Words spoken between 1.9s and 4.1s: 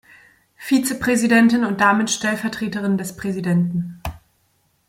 Stellvertreterin des Präsidenten.